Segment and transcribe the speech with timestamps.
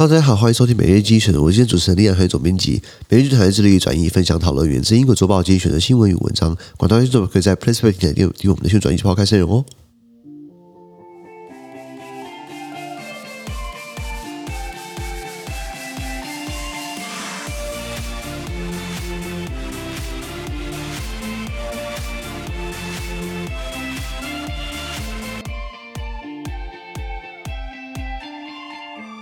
[0.00, 1.34] 哈喽，大家好，欢迎收听每日精选。
[1.34, 2.80] 我是今天主持人李阳，还有总编辑。
[3.10, 6.56] 每日精选致力于转移、分享、讨论源自英国周报精选的新闻与文章。
[6.78, 9.64] 广大听众可以在 PressPlay 点点订阅我们的新闻转译及抛开内容哦。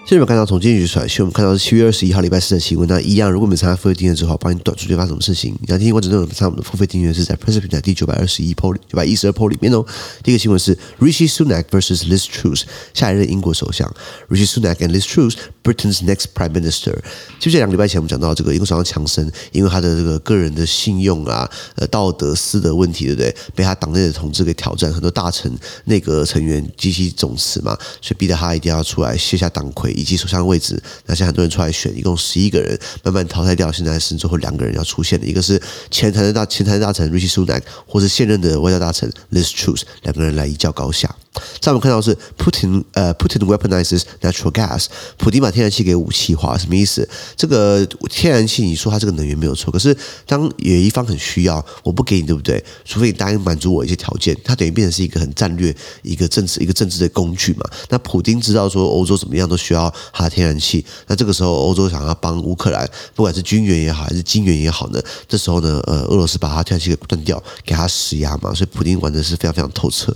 [0.09, 2.89] 现在我们看到从今天出来，我们看到是七月二十一号礼拜四的新闻。
[2.89, 5.55] 那一样，如果没参加付费订阅之后，帮你短出去发生什么事情？
[5.61, 9.85] 你要听完整内容，参加我们的付费订阅是在 PressPlay 平台第九百二十一 PO 九百一十二 PO 里面哦。
[10.23, 12.63] 第一个新闻是 Rishi Sunak vs Liz Truss，
[12.95, 13.87] 下一任英国首相
[14.31, 16.97] Rishi Sunak and Liz Truss，Britain's next Prime Minister。
[17.39, 23.37] 就这两个礼拜前，我们讲到这个英国首相强生，因为他的这个个人的信用啊、呃道德私德问题，对不对？
[23.55, 29.98] 被他党内的同志给挑战，很多大臣、内阁成员及其总辞嘛，所以逼得他一定要出来卸下党魁。
[29.99, 33.71] 以及首相位置，那现在很多人出来选，一共十一个人，慢慢淘汰掉。
[33.73, 41.15] 现在剩最后两个人要出现的，一个是前财政大前财政大臣 Rishi Sunak，或是现任的外交大臣 Liz Truss，两个人来一较高下。
[41.61, 44.87] 在我们看到是 Putin，呃，Putin weaponizes natural gas，
[45.17, 47.09] 普丁把天然气给武器化，什么意思？
[47.37, 52.65] 这个天然气，你说它这个能源没有错，可是当有一方很需要，我不给你，对不对？
[52.85, 57.65] 除非你答应满足我一些条件，它等于变成是一个很战略、一个政治、一个政治的工具嘛。
[57.89, 70.15] 那普丁知道说欧洲怎么样都需要它的天然气，那这个时候欧洲想要帮乌克兰，不管是军援也好，还是金援也好呢，这时候呢，呃，俄罗斯把它天然气给断掉，给它施压嘛，所以普丁玩的是非常非常透彻。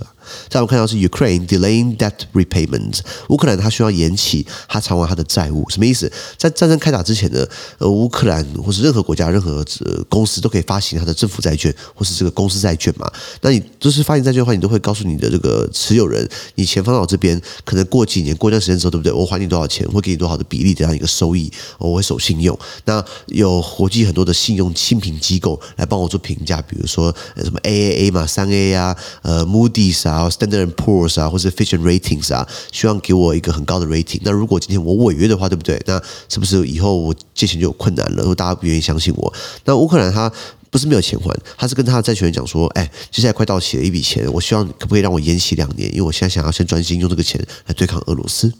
[0.49, 6.11] 在我们看到是 Ukraine delaying debt repayment，乌克兰它需要延期，它偿还它的债务，什么意思？
[6.37, 7.45] 在战争开打之前呢，
[7.77, 9.65] 呃，乌克兰或是任何国家、任何
[10.09, 13.11] 公司都可以发行它的政府债券或是这个公司债券嘛。
[13.41, 19.11] 那你就是发行债券的话，你都会告诉你的这个持有人，你钱放到我这边，可能过几年、过一段时间之后，对不对？
[19.11, 22.57] 我还你多少钱，会给你多少的比例这样一个收益，我会守信用。
[22.85, 30.12] 那有国际很多的信用信评机构来帮我做评价，比如说什么 AAA 嘛、三 A 啊、呃 Moody's 啊。
[30.13, 34.19] 然后 Standard and pools 啊，或者 Fitch Ratings 啊，希望给我一个很高的 rating。
[34.23, 35.81] 那如果今天我违约的话，对不对？
[35.87, 38.17] 那是不是以后我借钱就有困难了？
[38.17, 39.33] 如果大家不愿意相信我，
[39.65, 40.31] 那乌克兰他
[40.69, 45.89] 不是没有钱还，他是跟他的债权人讲说：“哎，接下来快到期了一笔钱，我希望可不可以让我延期两年？
[45.89, 48.53] 因为我现在想要先专心用这个钱来对抗俄罗斯。”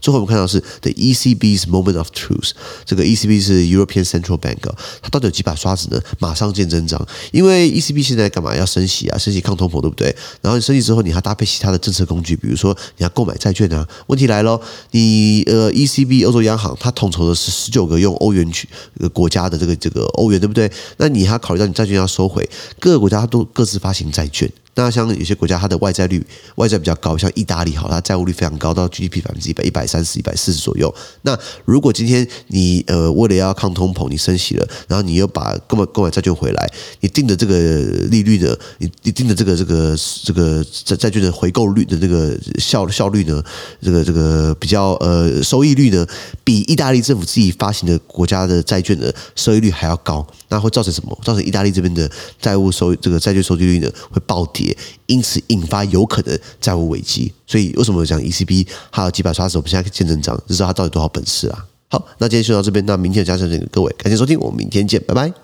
[0.00, 2.50] 最后我们看到是 The ECB's moment of truth，
[2.84, 4.58] 这个 ECB 是 European Central Bank，
[5.00, 6.00] 它到底有几把刷子呢？
[6.18, 9.18] 马上见真章，因为 ECB 现在干嘛要升息啊？
[9.18, 10.14] 升息抗通膨，对不对？
[10.40, 13.86] 然后你升息之后，你还搭配其他的政策工具，比如说你要购买债券啊。
[14.06, 18.68] 问题来了，你呃 ECB 欧洲央行它统筹的是十九个用欧元区
[19.12, 20.70] 国家的这个这个欧元，对不对？
[20.98, 24.50] 那你还考虑到你债券要收回，各个国家都各自发行债券。
[24.74, 26.24] 那像有些国家，它的外债率
[26.54, 30.92] 外债比较高，像意大利，好，它债务率非常高，到 GDP 百分之一百一百三十、一百四十左右。
[31.22, 39.94] 那如果今天你呃为了要抗通膨，你升息了，然后你又把购买购买债券回来，你定的这个利率呢，你你定的这个这个
[40.24, 43.44] 这个债债券的回购率的这个效效率呢，
[43.82, 46.06] 这个这个比较呃收益率呢，
[46.42, 51.18] 比意大利政府自己发行的国家的债券的收益率还要高，那会造成什么？
[51.22, 54.61] 造成意大利这边的债务收这个债券收益率呢会暴跌。
[55.06, 59.58] 因此引发有可能债务危机，所以为什么讲 ECB 还有几把刷子？
[59.58, 61.66] 我们现在见真章，就知道他到底多少本事啊！
[61.88, 65.41] 好，那今天就到这边，那明天的加强给各位，感谢收听，我们明天见，拜拜。